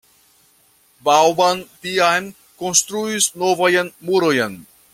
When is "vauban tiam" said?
1.09-2.31